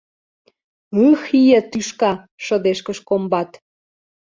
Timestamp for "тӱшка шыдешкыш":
1.71-2.97